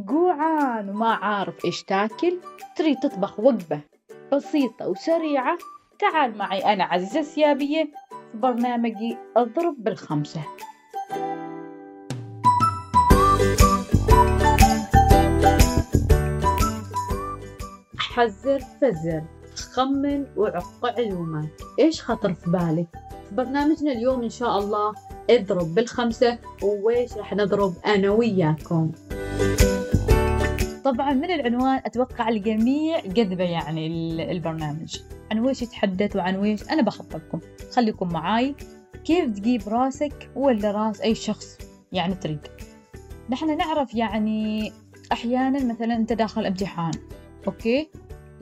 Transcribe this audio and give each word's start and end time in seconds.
جوعان 0.00 0.88
وما 0.90 1.08
عارف 1.14 1.64
إيش 1.64 1.82
تاكل. 1.82 2.38
تريد 2.76 2.96
تطبخ 2.98 3.40
وجبة 3.40 3.80
بسيطة 4.32 4.88
وسريعة. 4.88 5.58
تعال 5.98 6.38
معي 6.38 6.72
أنا 6.72 6.84
عزيزة 6.84 7.20
السيابية 7.20 7.84
في 8.32 8.38
برنامجي 8.38 9.16
أضرب 9.36 9.74
بالخمسة. 9.78 10.40
حذر 17.98 18.60
فزر 18.80 19.22
خمن 19.74 20.26
وعق 20.36 20.86
علومك 20.98 21.48
إيش 21.78 22.02
خطر 22.02 22.34
في 22.34 22.50
بالك؟ 22.50 22.86
في 23.28 23.34
برنامجنا 23.34 23.92
اليوم 23.92 24.22
إن 24.22 24.30
شاء 24.30 24.58
الله 24.58 24.94
اضرب 25.30 25.74
بالخمسة 25.74 26.38
وإيش 26.62 27.16
راح 27.16 27.34
نضرب 27.34 27.74
أنا 27.86 28.10
وياكم؟ 28.10 28.92
طبعا 30.92 31.12
من 31.12 31.30
العنوان 31.30 31.80
أتوقع 31.86 32.28
الجميع 32.28 33.00
جذبة 33.00 33.44
يعني 33.44 33.86
البرنامج. 34.32 34.96
عن 35.30 35.38
ويش 35.38 35.62
يتحدث 35.62 36.16
وعن 36.16 36.36
ويش 36.36 36.70
أنا 36.70 36.82
بخطبكم 36.82 37.40
خليكم 37.72 38.08
معاي. 38.08 38.54
كيف 39.04 39.30
تجيب 39.30 39.68
راسك 39.68 40.30
ولا 40.36 40.70
راس 40.70 41.00
أي 41.00 41.14
شخص 41.14 41.58
يعني 41.92 42.14
تريد. 42.14 42.38
نحن 43.30 43.56
نعرف 43.56 43.94
يعني 43.94 44.72
أحيانا 45.12 45.64
مثلا 45.64 45.96
أنت 45.96 46.12
داخل 46.12 46.46
امتحان 46.46 46.92
أوكي؟ 47.46 47.90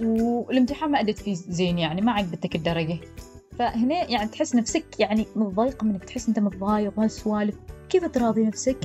والامتحان 0.00 0.90
ما 0.90 1.00
أدت 1.00 1.18
فيه 1.18 1.34
زين 1.34 1.78
يعني 1.78 2.00
ما 2.00 2.12
عجبتك 2.12 2.54
الدرجة. 2.54 2.98
فهنا 3.58 4.10
يعني 4.10 4.28
تحس 4.28 4.54
نفسك 4.54 5.00
يعني 5.00 5.26
متضايقة 5.36 5.84
منك 5.84 6.04
تحس 6.04 6.28
أنت 6.28 6.38
متضايق 6.38 6.98
وهالسوالف. 6.98 7.56
كيف 7.88 8.04
تراضي 8.04 8.44
نفسك؟ 8.44 8.78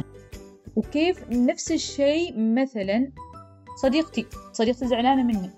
وكيف 0.76 1.30
نفس 1.30 1.72
الشيء 1.72 2.34
مثلا 2.38 3.12
صديقتي 3.76 4.26
صديقتي 4.54 4.88
زعلانة 4.88 5.24
مني. 5.24 5.50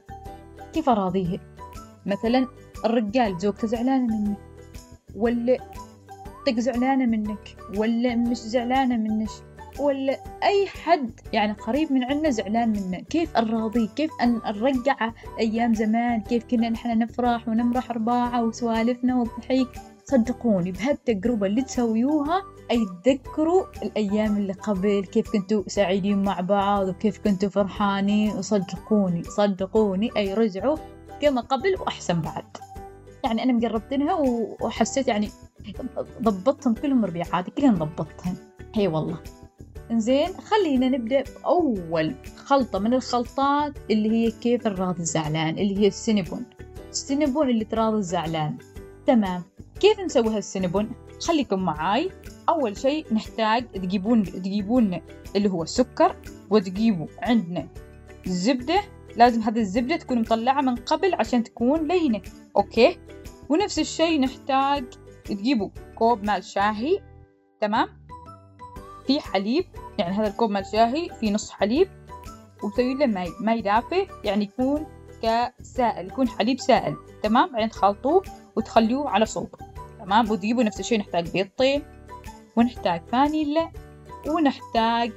كيف 0.74 0.90
أراضيها 0.90 1.40
مثلا 2.06 2.48
الرجال 2.86 3.40
زوجته 3.40 3.68
زعلانة 3.68 4.08
مني. 4.08 4.36
ولا 5.16 5.58
طق 6.48 6.60
زعلانة 6.60 7.06
منك 7.06 7.56
ولا 7.78 8.16
مش 8.16 8.38
زعلانة 8.38 8.98
منك 8.98 9.30
ولا 9.80 10.20
أي 10.44 10.68
حد. 10.68 11.12
يعني 11.34 11.54
قريب 11.54 11.92
من 11.92 12.04
عنا 12.04 12.30
زعلان 12.30 12.70
منا. 12.70 13.00
كيف 13.00 13.38
نراضيه 13.38 13.88
كيف 13.88 14.12
أن 14.22 14.42
نرجع 14.46 15.12
أيام 15.40 15.74
زمان؟ 15.74 16.22
كيف 16.22 16.46
كنا 16.46 16.70
نحن 16.70 17.00
نفرح 17.00 17.48
ونمرح 17.48 17.92
رباعة 17.92 18.44
وسوالفنا 18.44 19.16
والضحك 19.16 19.93
صدقوني 20.06 20.72
بهالتجربة 20.72 21.48
اللي 21.48 21.62
تسويوها 21.62 22.44
أي 22.72 22.86
تذكروا 23.04 23.66
الأيام 23.84 24.38
اللي 24.38 24.54
قبل 24.54 25.06
كيف 25.12 25.32
كنتوا 25.32 25.64
سعيدين 25.68 26.24
مع 26.24 26.40
بعض 26.40 26.88
وكيف 26.88 27.18
كنتوا 27.18 27.50
فرحانين. 27.50 28.38
وصدقوني 28.38 29.24
صدقوني 29.24 30.10
أي 30.18 30.34
رجعوا 30.34 30.78
كما 31.22 31.42
قبل 31.42 31.76
وأحسن 31.80 32.22
بعد. 32.22 32.58
يعني 33.24 33.44
أنا 33.44 33.54
مجربتنها 33.54 34.14
وحسيت 34.62 35.08
يعني 35.08 35.30
ضبطتهم 36.22 36.74
كلهم 36.74 37.06
ربيعات 37.06 37.50
كلهم 37.50 37.76
ضبطتهم. 37.76 38.36
هي 38.76 38.88
والله. 38.88 39.18
زين 39.92 40.30
خلينا 40.34 40.90
نبدأ 40.90 41.24
بأول 41.24 42.16
خلطة 42.46 42.80
من 42.80 42.94
الخلطات 42.94 43.74
اللي 43.92 44.12
هي 44.12 44.32
كيف 44.32 44.68
نراضي 44.68 45.02
الزعلان 45.02 45.58
اللي 45.58 45.78
هي 45.80 45.88
السينبون 45.88 46.46
السينبون 46.90 47.50
اللي 47.50 47.66
تراضي 47.66 47.98
الزعلان. 47.98 48.58
تمام. 49.06 49.44
كيف 49.84 50.00
نسوي 50.00 50.38
هالسينبون 50.38 50.92
خليكم 51.28 51.60
معاي. 51.60 52.12
أول 52.50 52.78
شيء 52.78 53.14
نحتاج 53.14 53.72
تجيبون 53.72 54.24
تجيبون 54.24 55.02
اللي 55.36 55.50
هو 55.50 55.64
السكر 55.64 56.16
وتجيبوا 56.50 57.08
عندنا 57.22 57.68
الزبدة. 58.28 58.82
لازم 59.16 59.42
هذه 59.42 59.60
الزبدة 59.60 59.96
تكون 59.96 60.20
مطلعة 60.20 60.62
من 60.62 60.76
قبل 60.76 61.14
عشان 61.14 61.44
تكون 61.44 61.88
لينة 61.88 62.22
okay؟ 62.56 63.00
ونفس 63.50 63.80
الشيء 63.80 64.22
نحتاج 64.22 64.86
تجيبوا 65.26 65.70
كوب 65.96 66.24
مال 66.24 66.44
شاهي 66.44 67.00
تمام؟ 67.62 67.88
في 69.08 69.20
حليب 69.20 69.66
يعني 69.98 70.16
هذا 70.16 70.28
الكوب 70.28 70.52
مال 70.52 70.66
شاهي 70.66 71.10
في 71.20 71.32
نص 71.32 71.50
حليب 71.50 71.88
وتسوي 72.64 72.94
له 72.94 73.06
ماي 73.06 73.28
ماي 73.40 73.62
دافئ 73.62 74.08
يعني 74.24 74.44
يكون 74.44 74.86
كسائل 75.22 76.08
يكون 76.08 76.28
حليب 76.28 76.60
سائل 76.60 76.96
تمام؟ 77.24 77.52
بعدين 77.52 77.70
تخلطوه 77.70 78.24
وتخلوه 78.56 79.10
على 79.10 79.26
صوب. 79.26 79.56
تمام 80.04 80.32
وتجيبوا 80.32 80.64
نفس 80.64 80.80
الشيء 80.80 81.00
نحتاج 81.00 81.30
بيضتين 81.30 81.84
ونحتاج 82.56 83.02
فانيلا 83.12 83.72
ونحتاج 84.28 85.12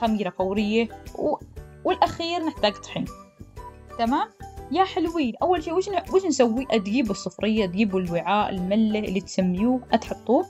خميرة 0.00 0.30
فورية 0.30 0.88
و... 1.18 1.36
والأخير 1.84 2.46
نحتاج 2.46 2.72
طحين. 2.72 3.04
تمام؟ 3.98 4.28
يا 4.72 4.84
حلوين. 4.84 5.34
أول 5.42 5.62
شيء 5.62 5.74
وش 5.74 5.88
ن... 5.88 5.92
وش 6.14 6.26
نسوي؟ 6.26 6.64
تجيبوا 6.64 7.10
الصفرية 7.10 7.66
تجيبوا 7.66 8.00
الوعاء 8.00 8.50
الملة 8.50 8.98
اللي 8.98 9.20
تسميوه 9.20 9.80
تحطوه 10.00 10.46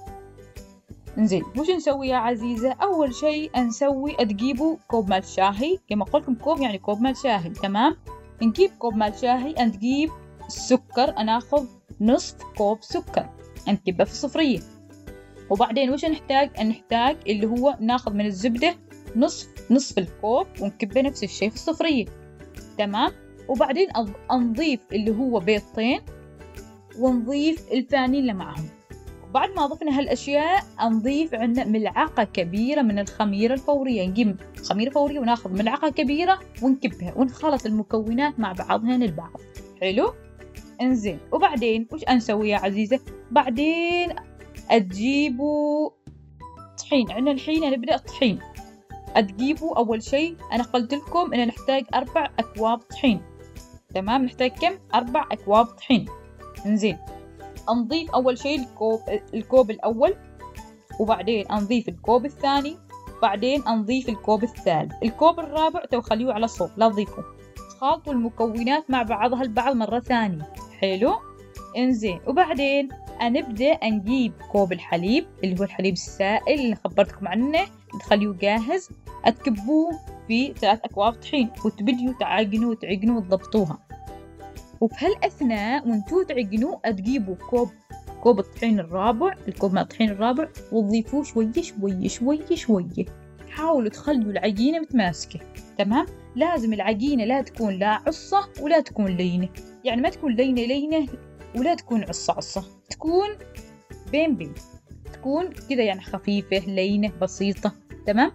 انزين 1.18 1.44
وش 1.58 1.70
نسوي 1.70 2.08
يا 2.08 2.16
عزيزة؟ 2.16 2.72
أول 2.72 3.14
شيء 3.14 3.60
نسوي 3.60 4.14
تجيبوا 4.14 4.76
كوب 4.88 5.10
مال 5.10 5.24
شاهي. 5.24 5.78
كما 5.88 6.04
قلت 6.04 6.22
لكم 6.22 6.34
كوب 6.34 6.60
يعني 6.60 6.78
كوب 6.78 7.00
مال 7.00 7.16
شاهي. 7.16 7.50
تمام؟ 7.50 7.96
نجيب 8.42 8.70
كوب 8.78 8.94
مال 8.94 9.14
شاهي 9.14 9.54
نجيب 9.64 10.10
السكر 10.46 11.22
ناخذ 11.22 11.66
نصف 12.00 12.37
كوب 12.56 12.78
سكر. 12.82 13.31
نكبه 13.69 14.05
في 14.05 14.10
الصفرية. 14.10 14.60
وبعدين 15.50 15.91
وش 15.91 16.05
نحتاج؟ 16.05 16.60
نحتاج 16.60 17.16
اللي 17.27 17.47
هو 17.47 17.77
ناخذ 17.81 18.12
من 18.12 18.27
الزبدة 18.27 18.75
نصف 19.16 19.49
نصف 19.71 19.99
الكوب 19.99 20.47
ونكبه 20.60 21.00
نفس 21.00 21.25
الشيء 21.25 21.50
في 21.50 21.55
الصفرية. 21.55 22.06
تمام؟ 22.78 23.10
وبعدين 23.49 23.88
نضيف 24.32 24.81
اللي 24.93 25.10
هو 25.10 25.41
بيضتين 25.41 26.00
ونضيف 26.99 27.72
الفانيلا 27.72 28.32
معهم. 28.32 28.69
بعد 29.34 29.50
ما 29.56 29.66
ضفنا 29.66 29.99
هالأشياء 29.99 30.65
نضيف 30.82 31.34
عندنا 31.34 31.65
ملعقة 31.65 32.25
كبيرة 32.25 32.82
من 32.82 32.99
الخميرة 32.99 33.55
الفورية. 33.55 34.06
نجيب 34.06 34.37
خميرة 34.65 34.91
فورية 34.91 35.21
وناخذ 35.21 35.53
ملعقة 35.53 35.88
كبيرة 35.88 36.41
ونكبها 36.62 37.15
ونخلط 37.16 37.66
المكونات 37.66 38.41
مع 38.41 38.53
بعضهن 38.53 39.03
البعض. 39.03 39.41
حلو؟ 39.81 40.12
انزين. 40.80 41.18
وبعدين 41.32 41.88
وش 41.92 42.04
نسوي 42.08 42.48
يا 42.48 42.58
عزيزة؟ 42.58 43.00
بعدين 43.30 44.14
تجيبوا 44.70 45.90
طحين. 46.78 47.10
عندنا 47.10 47.30
الحين 47.30 47.70
نبدأ 47.70 47.94
الطحين. 47.94 48.38
تجيبوا 49.14 49.78
أول 49.78 50.02
شيء 50.02 50.36
أنا 50.52 50.62
قلت 50.62 50.94
لكم 50.94 51.34
إن 51.34 51.46
نحتاج 51.46 51.84
أربع 51.94 52.30
أكواب 52.38 52.78
طحين. 52.78 53.22
تمام؟ 53.94 54.24
نحتاج 54.24 54.50
كم؟ 54.50 54.72
أربع 54.94 55.24
أكواب 55.32 55.66
طحين. 55.66 56.06
انزين. 56.66 56.98
نضيف 57.70 58.10
أول 58.10 58.38
شيء 58.38 58.60
الكوب 58.60 59.00
الكوب 59.34 59.70
الأول 59.70 60.14
وبعدين 61.00 61.44
نضيف 61.50 61.88
الكوب 61.88 62.24
الثاني 62.24 62.76
بعدين 63.22 63.62
نضيف 63.68 64.08
الكوب 64.08 64.44
الثالث. 64.44 64.92
الكوب 65.02 65.40
الرابع 65.40 65.84
تو 65.84 66.00
خليه 66.00 66.32
على 66.32 66.44
الصوب 66.44 66.70
لا 66.76 66.88
تضيفوه 66.88 67.24
خلطوا 67.80 68.12
المكونات 68.12 68.90
مع 68.90 69.02
بعضها 69.02 69.42
البعض 69.42 69.76
مرة 69.76 70.00
ثانية. 70.00 70.52
حلو؟ 70.80 71.12
إنزين. 71.76 72.20
وبعدين 72.26 72.88
نبدأ 73.22 73.84
نجيب 73.84 74.32
كوب 74.52 74.72
الحليب 74.72 75.26
اللي 75.44 75.60
هو 75.60 75.64
الحليب 75.64 75.92
السائل 75.92 76.60
اللي 76.60 76.76
خبرتكم 76.76 77.28
عنه. 77.28 77.66
تخليه 78.00 78.32
جاهز. 78.32 78.88
تكبوه 79.26 79.90
في 80.28 80.54
ثلاث 80.54 80.80
أكواب 80.84 81.12
طحين. 81.12 81.50
وتبديوا 81.64 82.14
تعجنوا 82.20 82.70
وتعجنوا 82.70 83.16
وتضبطوها. 83.16 83.78
وفي 84.80 85.06
هالأثناء 85.06 85.88
وانتو 85.88 86.22
تعجنوا 86.22 86.90
تجيبوا 86.90 87.34
كوب 87.50 87.68
كوب 88.22 88.38
الطحين 88.38 88.80
الرابع 88.80 89.34
الكوب 89.48 89.72
مع 89.72 89.80
الطحين 89.80 90.10
الرابع. 90.10 90.48
وتضيفوه 90.72 91.24
شوية 91.24 91.62
شوية 91.62 92.08
شوية 92.08 92.54
شوية 92.54 93.24
حاولوا 93.56 93.88
تخلوا 93.88 94.32
العجينة 94.32 94.78
متماسكة 94.78 95.40
تمام؟ 95.78 96.06
لازم 96.36 96.72
العجينة 96.72 97.24
لا 97.24 97.42
تكون 97.42 97.74
لا 97.74 98.02
عصة 98.06 98.48
ولا 98.60 98.80
تكون 98.80 99.06
لينة 99.06 99.48
يعني 99.84 100.00
ما 100.00 100.08
تكون 100.08 100.34
لينة 100.34 100.62
لينة 100.62 101.08
ولا 101.56 101.74
تكون 101.74 102.04
عصة 102.04 102.32
عصة 102.32 102.64
تكون 102.90 103.28
بين 104.12 104.36
بين 104.36 104.54
تكون 105.12 105.52
كذا 105.68 105.82
يعني 105.82 106.00
خفيفة 106.00 106.58
لينة 106.58 107.12
بسيطة 107.22 107.72
تمام؟ 108.06 108.32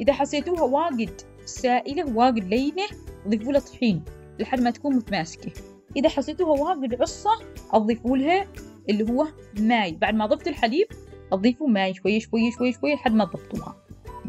إذا 0.00 0.12
حسيتوها 0.12 0.62
واجد 0.62 1.20
سائلة 1.44 2.16
واجد 2.16 2.44
لينة 2.44 2.86
ضيفوا 3.28 3.52
لها 3.52 3.60
طحين 3.60 4.04
لحد 4.38 4.60
ما 4.60 4.70
تكون 4.70 4.96
متماسكة. 4.96 5.52
إذا 5.96 6.08
حسيتوها 6.08 6.62
واجد 6.62 7.02
عصة 7.02 7.30
أضيفوا 7.72 8.16
لها 8.16 8.46
اللي 8.90 9.10
هو 9.10 9.26
ماي. 9.60 9.92
بعد 9.92 10.14
ما 10.14 10.26
ضفت 10.26 10.48
الحليب 10.48 10.86
أضيفوا 11.32 11.68
ماي 11.68 11.94
شوية 11.94 12.18
شوية 12.18 12.50
شوية 12.50 12.72
شوية 12.72 12.94
لحد 12.94 13.12
ما 13.12 13.24
تضبطوها. 13.24 13.83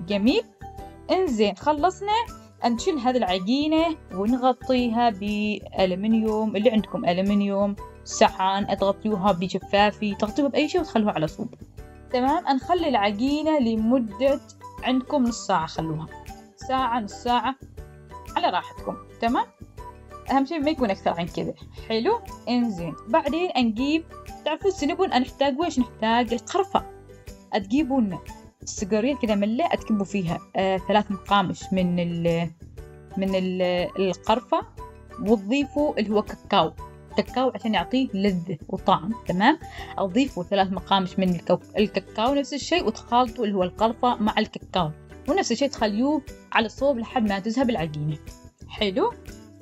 جميل. 0.07 0.43
إنزين 1.11 1.55
خلصنا. 1.55 2.11
نشيل 2.65 2.97
هذه 2.99 3.17
العجينة 3.17 3.95
ونغطيها 4.13 5.09
بألمنيوم 5.09 6.55
اللي 6.55 6.69
عندكم 6.69 7.05
ألمنيوم 7.05 7.75
صحن 8.05 8.77
تغطيوها 8.77 9.31
بجفافي 9.31 10.15
تغطيوها 10.15 10.51
بأي 10.51 10.69
شيء 10.69 10.81
وتخلوها 10.81 11.13
على 11.13 11.27
صوب. 11.27 11.53
تمام؟ 12.11 12.55
نخلي 12.55 12.89
العجينة 12.89 13.59
لمدة 13.59 14.41
عندكم 14.83 15.23
نص 15.23 15.47
ساعة 15.47 15.65
خلوها. 15.65 16.07
ساعة 16.55 16.99
نص 16.99 17.11
ساعة 17.11 17.55
على 18.35 18.49
راحتكم. 18.49 18.97
تمام؟ 19.21 19.45
أهم 20.31 20.45
شيء 20.45 20.59
ما 20.59 20.69
يكون 20.69 20.89
أكثر 20.89 21.11
عن 21.19 21.25
كذا. 21.25 21.53
حلو؟ 21.89 22.19
إنزين. 22.49 22.95
بعدين 23.07 23.49
نجيب 23.57 24.05
تعرفوا 24.45 24.69
السنبون 24.69 25.09
نحتاج 25.09 25.59
ويش 25.59 25.79
نحتاج؟ 25.79 26.33
القرفة. 26.33 26.85
تجيبون 27.53 28.19
السجارية 28.65 29.15
كذا 29.15 29.35
ملة 29.35 29.67
تكبوا 29.67 30.05
فيها. 30.05 30.39
آه 30.55 30.77
ثلاث 30.77 31.11
مقامش 31.11 31.63
من 31.71 31.99
ال 31.99 32.49
من 33.17 33.35
ال 33.35 33.61
القرفة 33.99 34.61
وتضيفوا 35.21 35.99
اللي 35.99 36.09
هو 36.09 36.21
كاكاو. 36.21 36.73
كاكاو 37.17 37.51
عشان 37.55 37.73
يعطيه 37.73 38.07
لذة 38.13 38.57
وطعم 38.69 39.13
تمام؟ 39.27 39.59
أضيفوا 39.97 40.43
ثلاث 40.43 40.71
مقامش 40.71 41.19
من. 41.19 41.39
الكاكاو 41.77 42.33
نفس 42.33 42.53
الشيء 42.53 42.87
وتخلطوا 42.87 43.45
اللي 43.45 43.55
هو 43.55 43.63
القرفة 43.63 44.15
مع 44.15 44.35
الكاكاو. 44.37 44.91
ونفس 45.29 45.51
الشيء 45.51 45.69
تخليوه 45.69 46.21
على 46.51 46.65
الصوب 46.65 46.97
لحد 46.97 47.29
ما 47.29 47.39
تذهب 47.39 47.69
العجينة. 47.69 48.17
حلو؟ 48.67 49.13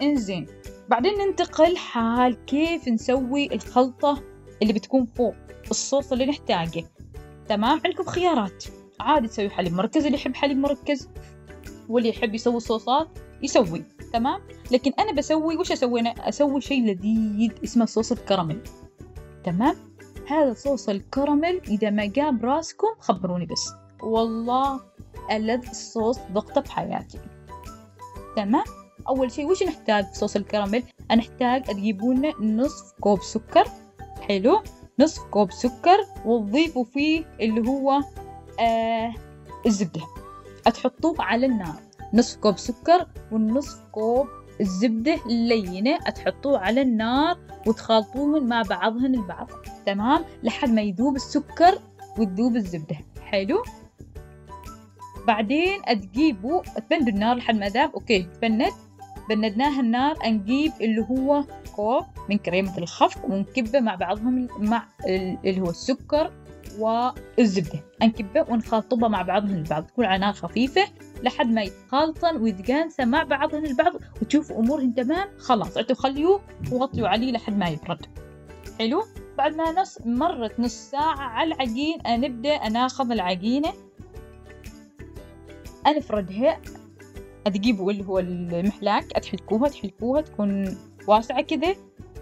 إنزين. 0.01 0.47
بعدين 0.89 1.13
ننتقل 1.13 1.77
حال 1.77 2.45
كيف 2.45 2.87
نسوي 2.87 3.53
الخلطة 3.53 4.23
اللي 4.61 4.73
بتكون 4.73 5.05
فوق 5.05 5.35
الصوص 5.71 6.11
اللي 6.11 6.25
نحتاجه. 6.25 6.83
تمام؟ 7.47 7.81
عندكم 7.85 8.03
خيارات. 8.03 8.63
عادي 8.99 9.27
تسوي 9.27 9.49
حليب 9.49 9.73
مركز 9.73 10.05
اللي 10.05 10.17
يحب 10.17 10.35
حليب 10.35 10.57
مركز 10.57 11.09
واللي 11.89 12.09
يحب 12.09 12.35
يسوي 12.35 12.59
صوصات 12.59 13.07
يسوي 13.43 13.83
تمام؟ 14.13 14.41
لكن 14.71 14.91
أنا 14.99 15.11
بسوي 15.11 15.57
وش 15.57 15.71
أسوي 15.71 15.99
أنا؟ 15.99 16.29
أسوي 16.29 16.61
شيء 16.61 16.85
لذيذ 16.85 17.51
اسمه 17.63 17.85
صوص 17.85 18.11
الكراميل 18.11 18.59
تمام؟ 19.43 19.75
هذا 20.27 20.53
صوص 20.53 20.89
الكراميل 20.89 21.61
إذا 21.67 21.89
ما 21.89 22.05
جاب 22.05 22.45
راسكم 22.45 22.87
خبروني 22.99 23.45
بس. 23.45 23.73
والله 24.03 24.79
ألذ 25.31 25.71
صوص 25.71 26.19
ذقته 26.35 26.61
بحياتي 26.61 27.19
تمام؟ 28.35 28.63
أول 29.07 29.31
شيء 29.31 29.45
وش 29.45 29.63
نحتاج 29.63 30.05
في 30.05 30.15
صوص 30.15 30.35
الكراميل؟ 30.35 30.83
نحتاج 31.15 31.63
تجيبون 31.63 32.31
نصف 32.39 32.93
كوب 32.99 33.21
سكر 33.21 33.65
حلو؟ 34.21 34.61
نصف 34.99 35.23
كوب 35.23 35.51
سكر 35.51 35.97
وتضيفوا 36.25 36.83
فيه 36.83 37.25
اللي 37.41 37.69
هو 37.69 38.01
آه 38.59 39.13
الزبدة. 39.65 40.01
تحطوه 40.63 41.15
على 41.19 41.45
النار. 41.45 41.75
نصف 42.13 42.37
كوب 42.37 42.57
سكر 42.57 43.07
والنصف 43.31 43.79
كوب 43.91 44.27
الزبدة 44.61 45.19
اللينة 45.25 45.97
تحطوه 45.97 46.59
على 46.59 46.81
النار 46.81 47.37
وتخلطوهم 47.67 48.47
مع 48.47 48.61
بعضهن 48.61 49.15
البعض. 49.15 49.49
تمام؟ 49.85 50.25
لحد 50.43 50.69
ما 50.69 50.81
يذوب 50.81 51.15
السكر 51.15 51.79
وتذوب 52.17 52.55
الزبدة. 52.55 52.95
حلو؟ 53.21 53.63
بعدين 55.27 55.81
تجيبوا 55.81 56.61
تبندوا 56.61 57.13
النار 57.13 57.35
لحد 57.35 57.55
ما 57.55 57.69
ذاب. 57.69 57.93
okay 57.93 58.23
تبند. 58.23 58.73
بندناها 59.29 59.81
النار. 59.81 60.17
نجيب 60.25 60.71
اللي 60.81 61.05
هو 61.09 61.43
كوب 61.75 62.03
من 62.29 62.37
كريمة 62.37 62.77
الخفق 62.77 63.25
ونكبه 63.25 63.79
مع 63.79 63.95
بعضهم 63.95 64.47
مع 64.59 64.87
اللي 65.45 65.61
هو 65.61 65.69
السكر. 65.69 66.31
والزبدة 66.79 67.79
نكبه 68.03 68.45
ونخلطبها 68.49 69.09
مع 69.09 69.21
بعضهم 69.21 69.55
البعض. 69.55 69.83
تكون 69.83 70.05
على 70.05 70.19
نار 70.19 70.33
خفيفة 70.33 70.81
لحد 71.23 71.47
ما 71.47 71.61
يتخلطن 71.61 72.37
ويتجانسن 72.37 73.07
مع 73.07 73.23
بعضهم 73.23 73.65
البعض 73.65 73.93
وتشوفوا 74.21 74.59
أمورهم 74.59 74.91
تمام. 74.91 75.27
خلاص 75.37 75.77
عتوا 75.77 75.95
خليوه 75.95 76.41
وغطيوا 76.71 77.07
عليه 77.07 77.31
لحد 77.31 77.57
ما 77.57 77.69
يبرد 77.69 78.05
حلو؟ 78.79 79.03
بعد 79.37 79.55
ما 79.55 79.71
نص 79.71 79.97
مرت 80.05 80.59
نص 80.59 80.73
ساعة 80.91 81.19
على 81.19 81.53
العجين 81.53 81.97
نبدأ 82.07 82.69
ناخذ 82.69 83.11
العجينة. 83.11 83.73
نفردها 85.87 86.61
تجيبوا 87.45 87.91
اللي 87.91 88.05
هو 88.05 88.19
المحلاك. 88.19 89.03
تحلكوها 89.03 89.69
تحلكوها 89.69 90.21
تكون 90.21 90.77
واسعة 91.07 91.41
كذا. 91.41 91.75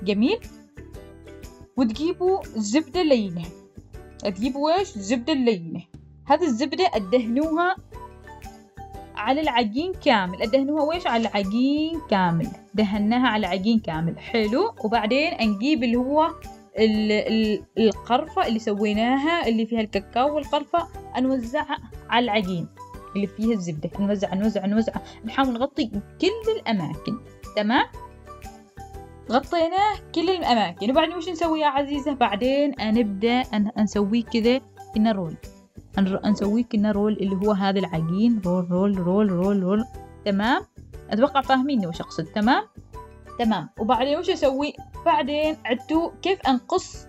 جميل. 0.03 0.39
وتجيبوا 1.77 2.41
الزبدة 2.55 3.01
اللينة 3.01 3.45
تجيبوا 4.29 4.79
إيش 4.79 4.95
الزبدة 4.95 5.33
اللينة 5.33 5.81
هذه 6.25 6.43
الزبدة 6.43 6.91
أدهنوها 6.93 7.75
على 9.15 9.41
العجين 9.41 9.93
كامل. 9.93 10.41
أدهنوها 10.41 10.83
ويش 10.83 11.07
على 11.07 11.27
العجين 11.27 12.01
كامل. 12.09 12.47
دهناها 12.73 13.27
على 13.27 13.47
العجين 13.47 13.79
كامل. 13.79 14.19
حلو. 14.19 14.73
وبعدين 14.83 15.33
نجيب 15.41 15.83
اللي 15.83 15.95
هو 15.95 16.27
ال 16.79 17.11
ال 17.11 17.63
القرفة 17.77 18.47
اللي 18.47 18.59
سويناها 18.59 19.47
اللي 19.47 19.65
فيها 19.65 19.81
الكاكاو 19.81 20.35
والقرفة 20.35 20.87
نوزعها 21.19 21.77
على 22.09 22.23
العجين 22.23 22.67
اللي 23.15 23.27
فيها 23.27 23.53
الزبدة. 23.53 23.89
نوزع 23.99 24.33
نوزع 24.33 24.65
نوزع 24.65 24.93
نحاول 25.25 25.53
نغطي 25.53 25.85
كل 26.21 26.51
الأماكن. 26.55 27.17
تمام؟ 27.55 27.85
غطيناه 29.31 29.95
كل 30.15 30.29
الأماكن. 30.29 30.91
وبعدين 30.91 31.15
وش 31.15 31.29
نسوي 31.29 31.59
يا 31.59 31.67
عزيزة؟ 31.67 32.13
بعدين 32.13 32.73
نبدأ 32.79 33.43
نسويه 33.77 34.23
كذا 34.23 34.61
كنه 34.95 35.11
roll. 35.11 35.35
نسويه 36.25 36.63
كنه 36.63 36.91
roll 36.91 37.13
اللي 37.13 37.35
هو 37.35 37.51
هذا 37.51 37.79
العجين. 37.79 38.41
roll 38.45 38.71
roll 38.71 38.97
roll 38.97 39.31
roll 39.31 39.63
roll. 39.63 39.85
تمام؟ 40.25 40.61
أتوقع 41.09 41.41
فاهميني 41.41 41.87
وش 41.87 42.01
أقصد. 42.01 42.25
تمام؟ 42.25 42.63
تمام. 43.39 43.69
وبعدين 43.79 44.17
وش 44.19 44.29
أسوي؟ 44.29 44.73
بعدين 45.05 45.57
عدتوا 45.65 46.09
كيف 46.21 46.39
أنقص 46.47 47.07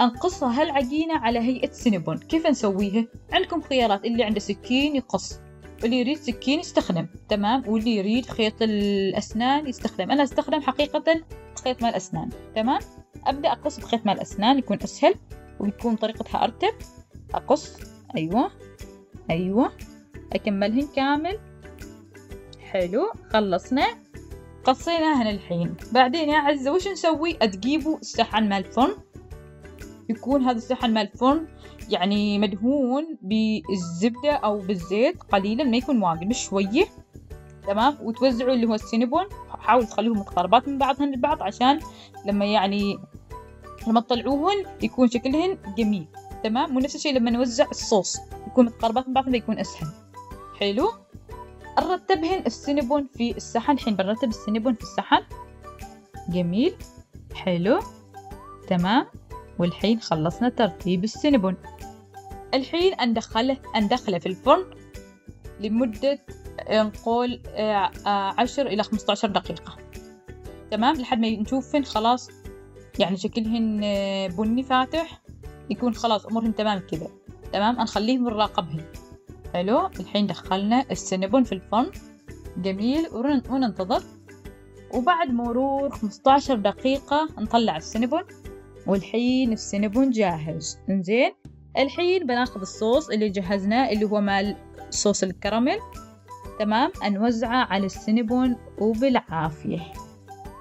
أنقصها 0.00 0.62
هالعجينة 0.62 1.14
على 1.18 1.38
هيئة 1.38 1.70
سينابون. 1.70 2.18
كيف 2.18 2.46
نسويها؟ 2.46 3.06
عندكم 3.32 3.60
خيارات. 3.62 4.04
اللي 4.04 4.24
عنده 4.24 4.40
سكين 4.40 4.96
يقص. 4.96 5.40
واللي 5.82 6.00
يريد 6.00 6.18
سكين 6.18 6.60
يستخدم. 6.60 7.06
تمام؟ 7.28 7.62
واللي 7.68 7.96
يريد 7.96 8.26
خيط 8.26 8.62
الأسنان 8.62 9.66
يستخدم. 9.66 10.10
أنا 10.10 10.22
أستخدم 10.22 10.60
حقيقة 10.60 11.22
خيط 11.62 11.82
مال 11.82 11.94
أسنان 11.94 12.30
تمام؟ 12.54 12.80
أبدأ 13.26 13.52
أقص 13.52 13.80
بخيط 13.80 14.06
مال 14.06 14.20
أسنان 14.20 14.58
يكون 14.58 14.78
أسهل 14.82 15.14
ويكون 15.60 15.96
طريقتها 15.96 16.44
أرتب. 16.44 16.74
أقص 17.34 17.76
أيوة 18.16 18.50
أيوة 19.30 19.72
أكملهن 20.32 20.88
كامل. 20.96 21.38
حلو 22.60 23.12
خلصنا. 23.32 23.86
قصيناهن 24.64 25.26
الحين. 25.26 25.74
بعدين 25.92 26.28
يا 26.28 26.38
عزة 26.38 26.72
وش 26.72 26.88
نسوي؟ 26.88 27.32
تجيبوا 27.32 27.98
الصحن 27.98 28.48
مال 28.48 28.66
الفرن 28.66 28.94
يكون 30.08 30.42
هذا 30.42 30.56
الصحن 30.56 30.94
مال 30.94 31.10
الفرن 31.12 31.46
يعني 31.88 32.38
مدهون 32.38 33.18
بالزبدة 33.22 34.32
أو 34.32 34.58
بالزيت 34.58 35.22
قليلا 35.22 35.64
ما 35.64 35.76
يكون 35.76 36.02
واجد 36.02 36.24
مش 36.24 36.38
شوية 36.38 36.84
تمام؟ 37.68 37.98
وتوزعوا 38.02 38.54
اللي 38.54 38.66
هو 38.66 38.74
السينبون 38.74 39.24
حاولوا 39.58 39.86
تخلوهم 39.86 40.18
متقاربات 40.18 40.68
من 40.68 40.78
بعضهن 40.78 41.14
البعض 41.14 41.42
عشان 41.42 41.80
لما 42.26 42.44
يعني 42.44 42.98
لما 43.86 44.00
تطلعوهن 44.00 44.64
يكون 44.82 45.08
شكلهن 45.08 45.58
جميل. 45.78 46.06
تمام؟ 46.44 46.76
ونفس 46.76 46.94
الشيء 46.94 47.14
لما 47.14 47.30
نوزع 47.30 47.66
الصوص. 47.70 48.18
يكون 48.46 48.66
متقاربات 48.66 49.08
من 49.08 49.14
بعضهن 49.14 49.34
يكون 49.34 49.58
أسهل. 49.58 49.88
حلو؟ 50.60 50.92
نرتبهن 51.78 52.42
السينبون 52.46 53.08
في 53.14 53.36
الصحن 53.36 53.72
الحين 53.72 53.96
بنرتب 53.96 54.28
السينبون 54.28 54.74
في 54.74 54.82
الصحن 54.82 55.22
جميل. 56.28 56.74
حلو. 57.34 57.80
تمام؟ 58.68 59.06
والحين 59.58 60.00
خلصنا 60.00 60.48
ترتيب 60.48 61.04
السينبون 61.04 61.56
الحين 62.54 63.08
ندخله 63.10 63.56
ندخله 63.76 64.18
في 64.18 64.26
الفرن 64.26 64.64
لمدة 65.60 66.18
نقول 66.70 67.40
عشر 68.38 68.66
إلى 68.66 68.82
خمسة 68.82 69.10
عشر 69.10 69.28
دقيقة. 69.28 69.76
تمام؟ 70.70 70.96
لحد 70.96 71.18
ما 71.18 71.30
نشوفهن 71.30 71.84
خلاص. 71.84 72.28
يعني 72.98 73.16
شكلهن 73.16 73.80
بني 74.38 74.62
فاتح 74.62 75.22
يكون 75.70 75.94
خلاص 75.94 76.26
أمورهن 76.26 76.54
تمام 76.54 76.78
كذا. 76.78 77.08
تمام؟ 77.52 77.76
نخليهم 77.76 78.24
نراقبهن. 78.24 78.84
حلو؟ 79.54 79.86
الحين 79.86 80.26
دخلنا 80.26 80.84
السينبون 80.90 81.44
في 81.44 81.52
الفرن. 81.52 81.90
جميل. 82.56 83.08
وننتظر. 83.50 84.02
وبعد 84.94 85.30
مرور 85.30 85.90
15 85.90 86.54
دقيقة 86.54 87.28
نطلع 87.38 87.76
السينبون 87.76 88.22
والحين 88.86 89.52
السينبون 89.52 90.10
جاهز. 90.10 90.78
إنزين؟ 90.90 91.34
الحين 91.78 92.26
بناخذ 92.26 92.60
الصوص 92.60 93.10
اللي 93.10 93.28
جهزناه 93.28 93.90
اللي 93.90 94.04
هو 94.04 94.20
مال 94.20 94.56
صوص 94.90 95.22
الكراميل. 95.22 95.78
تمام؟ 96.58 96.90
نوزعه 97.04 97.64
على 97.64 97.86
السينبون 97.86 98.56
وبالعافية. 98.78 99.80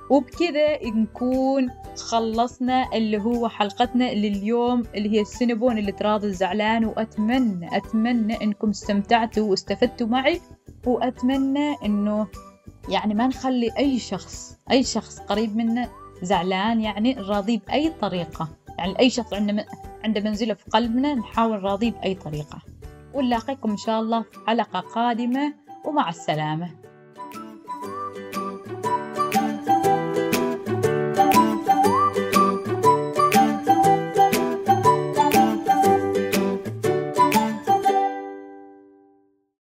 وبكذا 0.09 0.83
نكون 0.83 1.69
خلصنا 1.97 2.93
اللي 2.93 3.17
هو 3.17 3.49
حلقتنا 3.49 4.13
لليوم 4.13 4.83
اللي 4.95 5.09
هي 5.11 5.21
السينبون 5.21 5.77
اللي 5.77 5.91
تراضي 5.91 6.27
الزعلان 6.27 6.85
وأتمنى 6.85 7.77
أتمنى 7.77 8.43
إنكم 8.43 8.69
استمتعتوا 8.69 9.49
واستفدتوا 9.49 10.07
معي 10.07 10.41
وأتمنى 10.85 11.75
إنه 11.85 12.27
يعني 12.89 13.13
ما 13.13 13.27
نخلي 13.27 13.71
أي 13.77 13.99
شخص 13.99 14.57
أي 14.71 14.83
شخص 14.83 15.19
قريب 15.19 15.55
منا 15.55 15.89
زعلان 16.21 16.81
يعني 16.81 17.13
نراضيه 17.13 17.59
بأي 17.67 17.89
طريقة. 18.01 18.49
يعني 18.77 18.99
أي 18.99 19.09
شخص 19.09 19.33
عنده 19.33 19.65
عنده 20.03 20.21
منزلة 20.21 20.53
في 20.53 20.65
قلبنا 20.69 21.15
نحاول 21.15 21.57
نراضيه 21.57 21.91
بأي 21.91 22.15
طريقة. 22.15 22.59
ونلاقيكم 23.13 23.71
إن 23.71 23.77
شاء 23.77 23.99
الله 23.99 24.21
في 24.21 24.39
حلقة 24.47 24.79
قادمة. 24.79 25.53
ومع 25.87 26.09
السلامة. 26.09 26.86